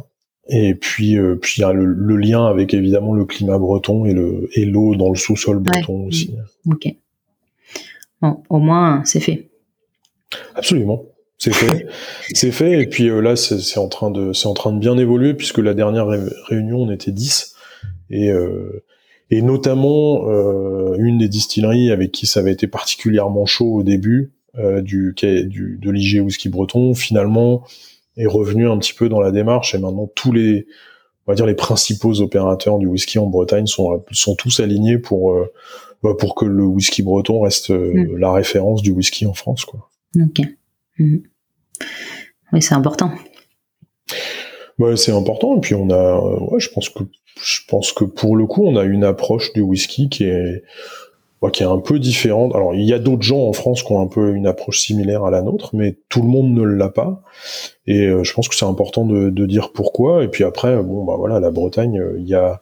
[0.50, 4.14] Et puis, euh, puis il y a le, lien avec évidemment le climat breton et
[4.14, 6.34] le et l'eau dans le sous-sol breton aussi.
[6.66, 6.88] Ok.
[8.22, 9.50] Bon, au moins c'est fait.
[10.56, 11.04] Absolument.
[11.38, 11.88] C'est fait,
[12.34, 12.82] c'est fait.
[12.82, 15.60] Et puis euh, là, c'est en train de, c'est en train de bien évoluer puisque
[15.60, 17.56] la dernière réunion, on était 10
[18.10, 18.84] et euh,
[19.30, 24.34] et notamment euh, une des distilleries avec qui ça avait été particulièrement chaud au début
[24.82, 27.64] du, du de l'IG whisky breton, finalement
[28.18, 30.68] est revenu un petit peu dans la démarche et maintenant tous les
[31.26, 35.36] on va dire les principaux opérateurs du whisky en Bretagne sont sont tous alignés pour
[36.04, 38.18] bah, pour que le whisky breton reste mm.
[38.18, 39.90] la référence du whisky en France quoi.
[40.16, 40.42] Ok.
[41.00, 41.24] Mhm.
[42.54, 43.12] Oui, c'est important.
[44.80, 45.58] Ouais, c'est important.
[45.58, 47.04] Et puis on a, ouais, je pense que
[47.42, 50.64] je pense que pour le coup, on a une approche du whisky qui est
[51.52, 52.56] qui est un peu différente.
[52.56, 55.24] Alors, il y a d'autres gens en France qui ont un peu une approche similaire
[55.24, 57.22] à la nôtre, mais tout le monde ne l'a pas.
[57.86, 60.24] Et euh, je pense que c'est important de, de, dire pourquoi.
[60.24, 62.62] Et puis après, bon, bah voilà, la Bretagne, euh, il y a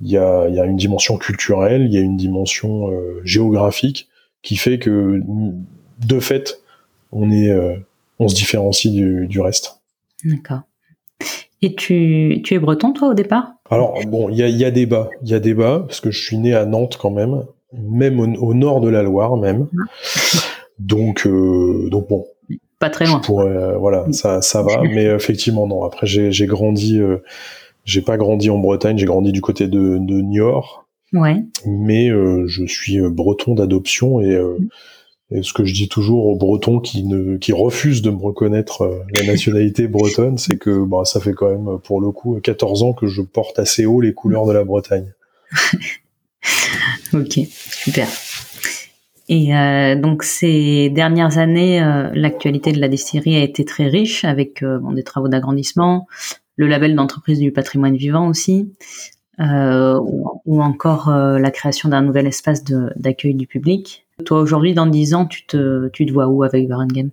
[0.00, 4.08] il y a, y a une dimension culturelle, il y a une dimension euh, géographique
[4.42, 5.20] qui fait que
[6.06, 6.60] de fait,
[7.12, 7.76] on est, euh,
[8.18, 9.80] on se différencie du, reste.
[10.24, 10.60] D'accord.
[11.62, 13.54] Et tu, tu es breton, toi, au départ?
[13.70, 15.08] Alors, bon, il y a, y a débat.
[15.22, 18.54] Il y a débat, parce que je suis né à Nantes quand même, même au,
[18.54, 19.68] nord de la Loire, même.
[19.78, 20.38] Ah.
[20.78, 22.26] Donc, euh, donc bon.
[22.78, 23.22] Pas très loin.
[23.30, 24.82] Euh, voilà, ça, ça va.
[24.82, 25.82] mais effectivement, non.
[25.84, 27.00] Après, j'ai grandi,
[27.84, 30.86] j'ai pas grandi en Bretagne, j'ai grandi du côté de, de Niort.
[31.12, 31.36] Ouais.
[31.64, 34.68] Mais je suis breton d'adoption et mm.
[35.32, 38.82] Et ce que je dis toujours aux Bretons qui ne qui refusent de me reconnaître
[38.82, 42.84] euh, la nationalité bretonne, c'est que bah, ça fait quand même pour le coup 14
[42.84, 45.12] ans que je porte assez haut les couleurs de la Bretagne.
[47.20, 48.08] ok, super.
[49.28, 54.24] Et euh, donc ces dernières années, euh, l'actualité de la distillerie a été très riche
[54.24, 56.06] avec bon, des travaux d'agrandissement,
[56.56, 58.72] le label d'entreprise du patrimoine vivant aussi,
[59.38, 64.06] ou, encore la création d'un nouvel espace d'accueil du public.
[64.24, 67.10] Toi, aujourd'hui, dans 10 ans, tu te, vois où avec Varengen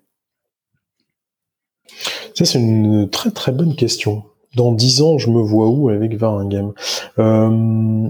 [2.34, 4.24] Ça, c'est une très très bonne question.
[4.56, 6.72] Dans 10 ans, je me vois où avec Varengen
[7.20, 8.10] euh...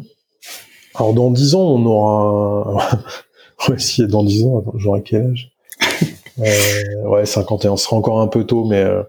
[0.95, 2.99] Alors, dans 10 ans, on aura...
[3.69, 5.51] ouais, si, dans 10 ans, j'aurai quel âge?
[6.39, 9.03] Euh, ouais, 51, ce sera encore un peu tôt, mais euh,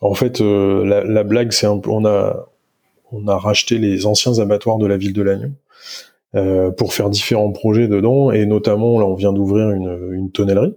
[0.00, 2.46] en fait, euh, la, la, blague, c'est un peu, on a,
[3.10, 5.52] on a racheté les anciens abattoirs de la ville de Lannion.
[6.34, 10.74] Euh, pour faire différents projets dedans, et notamment là on vient d'ouvrir une, une tonnellerie.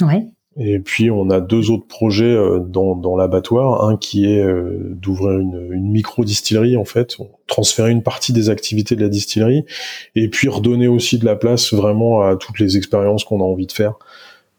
[0.00, 0.26] Ouais.
[0.56, 4.78] Et puis on a deux autres projets euh, dans, dans l'abattoir, un qui est euh,
[4.94, 9.64] d'ouvrir une, une micro-distillerie en fait, transférer une partie des activités de la distillerie,
[10.16, 13.66] et puis redonner aussi de la place vraiment à toutes les expériences qu'on a envie
[13.66, 13.94] de faire,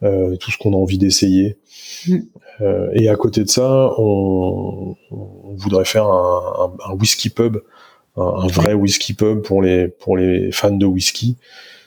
[0.02, 1.58] tout ce qu'on a envie d'essayer.
[2.08, 2.18] Mm.
[2.94, 7.58] et à côté de ça, on, on voudrait faire un, un, un whisky pub
[8.18, 11.81] un, vrai whisky pub pour les pour les fans de whisky euh,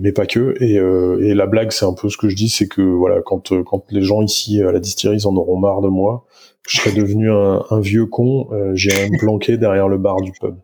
[0.00, 0.54] mais pas que.
[0.60, 3.20] Et, euh, et la blague c'est un peu ce que je dis c'est que voilà
[3.22, 6.26] quand euh, quand les gens ici à la distillerie en auront marre de moi
[6.68, 10.56] je serai devenu un, un vieux con j'irai me planquer derrière le bar du pub.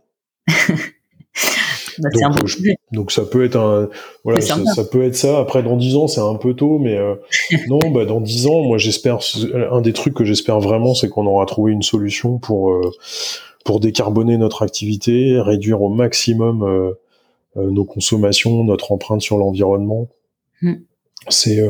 [1.99, 2.59] Bah, Donc, je,
[2.93, 3.89] Donc ça peut être un
[4.25, 4.57] voilà ça,
[4.91, 5.39] peut être ça.
[5.39, 7.15] Après dans dix ans c'est un peu tôt, mais euh,
[7.69, 9.19] non bah dans dix ans moi j'espère
[9.71, 12.91] un des trucs que j'espère vraiment c'est qu'on aura trouvé une solution pour euh,
[13.65, 16.93] pour décarboner notre activité, réduire au maximum euh,
[17.57, 20.09] nos consommations, notre empreinte sur l'environnement.
[20.63, 20.75] Mm.
[21.29, 21.63] C'est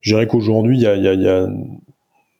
[0.00, 1.46] je dirais qu'aujourd'hui il y a, y, a, y a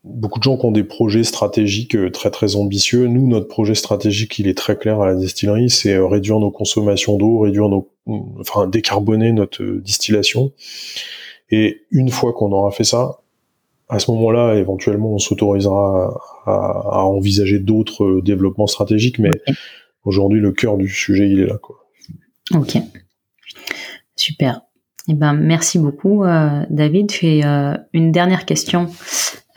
[0.05, 3.07] beaucoup de gens qui ont des projets stratégiques euh, très très ambitieux.
[3.07, 6.51] Nous, notre projet stratégique, il est très clair à la distillerie, c'est euh, réduire nos
[6.51, 7.89] consommations d'eau, réduire nos,
[8.39, 10.53] enfin décarboner notre euh, distillation.
[11.51, 13.21] Et une fois qu'on aura fait ça,
[13.89, 16.15] à ce moment-là, éventuellement, on s'autorisera
[16.47, 19.19] à, envisager d'autres développements stratégiques.
[19.19, 19.31] Mais
[20.05, 21.59] aujourd'hui, le cœur du sujet, il est là.
[21.59, 21.77] Quoi.
[22.55, 22.77] Ok,
[24.17, 24.63] super.
[25.09, 26.25] Eh ben, merci beaucoup,
[26.69, 27.11] David.
[27.11, 27.43] J'ai
[27.93, 28.89] une dernière question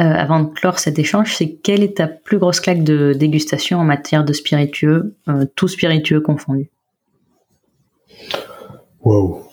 [0.02, 3.78] euh, avant de clore cet échange, c'est quelle est ta plus grosse claque de dégustation
[3.80, 6.72] en matière de spiritueux, euh, tout spiritueux confondu
[9.04, 9.44] Wow.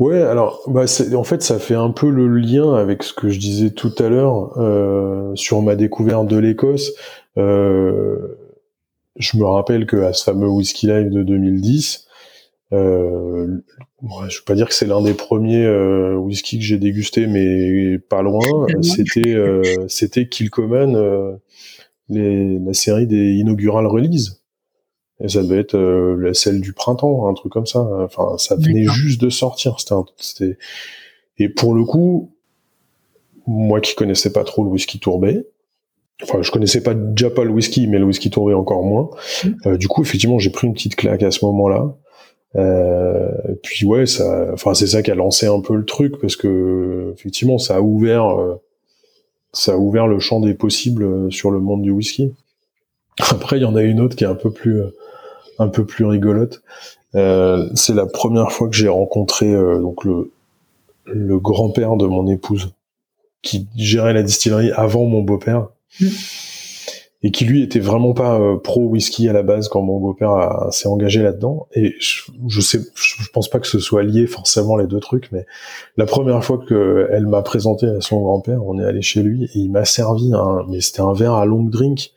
[0.00, 0.84] Euh, ouais, alors, bah,
[1.14, 4.08] en fait, ça fait un peu le lien avec ce que je disais tout à
[4.08, 4.52] l'heure
[5.36, 6.92] sur ma découverte de l'Écosse.
[7.36, 12.08] je me rappelle que à ce fameux Whisky Live de 2010,
[12.72, 13.62] euh,
[14.28, 17.98] je veux pas dire que c'est l'un des premiers euh, whisky que j'ai dégusté, mais
[17.98, 18.66] pas loin.
[18.82, 21.32] C'était euh, c'était Kilcoman, euh,
[22.08, 24.37] les, la série des inaugural release.
[25.20, 27.86] Et ça devait être euh, la celle du printemps, un truc comme ça.
[28.04, 29.76] Enfin, ça venait juste de sortir.
[29.80, 30.56] C'était
[31.38, 32.32] et pour le coup,
[33.46, 35.46] moi qui connaissais pas trop le whisky tourbé,
[36.22, 39.10] enfin je connaissais pas déjà pas le whisky, mais le whisky tourbé encore moins.
[39.44, 39.76] Mmh.
[39.76, 41.96] du coup, effectivement, j'ai pris une petite claque à ce moment-là.
[42.56, 43.28] Euh,
[43.62, 47.12] puis ouais, ça, enfin c'est ça qui a lancé un peu le truc parce que
[47.14, 48.56] effectivement ça a ouvert, euh,
[49.52, 52.34] ça a ouvert le champ des possibles euh, sur le monde du whisky.
[53.18, 54.96] Après il y en a une autre qui est un peu plus, euh,
[55.58, 56.62] un peu plus rigolote.
[57.14, 60.30] Euh, c'est la première fois que j'ai rencontré donc le,
[61.06, 62.74] le grand-père de mon épouse
[63.42, 65.68] qui gérait la distillerie avant mon beau-père.
[66.00, 66.06] Mmh
[67.22, 70.68] et qui lui était vraiment pas euh, pro whisky à la base quand mon beau-père
[70.70, 71.66] s'est engagé là-dedans.
[71.74, 75.30] Et je, je, sais, je pense pas que ce soit lié forcément les deux trucs,
[75.32, 75.44] mais
[75.96, 79.44] la première fois que elle m'a présenté à son grand-père, on est allé chez lui
[79.44, 82.12] et il m'a servi un, mais c'était un verre à long drink.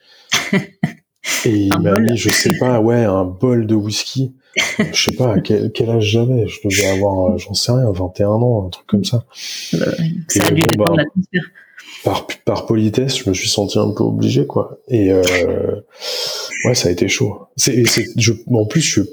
[1.46, 4.34] et il m'a mis, je sais pas, ouais, un bol de whisky.
[4.78, 8.28] je sais pas quel, quel âge j'avais, je devais avoir, euh, j'en sais rien, 21
[8.28, 9.24] ans, un truc comme ça.
[9.32, 9.78] ça
[10.48, 11.04] a dû bon, bah,
[12.04, 14.80] par, par politesse, je me suis senti un peu obligé, quoi.
[14.88, 15.22] Et euh,
[16.66, 17.48] ouais, ça a été chaud.
[17.56, 17.84] C'est,
[18.18, 19.10] je, en plus, je suis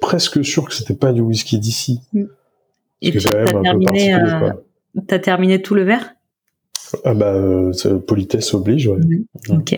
[0.00, 2.00] presque sûr que c'était pas du whisky d'ici.
[2.12, 2.24] Mm.
[3.02, 4.50] Et puis, t'as terminé, euh,
[5.06, 6.14] t'as terminé tout le verre?
[7.04, 7.34] Ah bah,
[8.06, 9.00] politesse oblige, ouais.
[9.48, 9.76] Ok.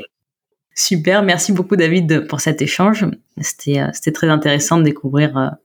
[0.75, 3.07] Super, merci beaucoup David pour cet échange.
[3.41, 5.57] C'était, euh, c'était très intéressant de découvrir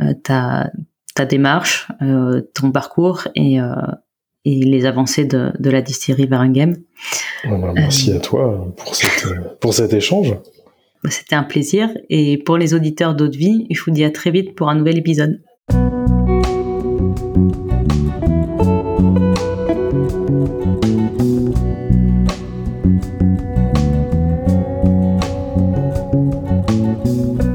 [0.00, 0.70] euh, ta,
[1.14, 1.88] ta démarche,
[2.54, 3.58] ton parcours et
[4.44, 6.76] et les avancées de, de la distillerie Varinghem.
[7.74, 9.26] Merci à toi pour, cette,
[9.60, 10.34] pour cet échange.
[11.08, 11.90] C'était un plaisir.
[12.08, 14.74] Et pour les auditeurs d'Eau de Vie, je vous dis à très vite pour un
[14.74, 15.42] nouvel épisode.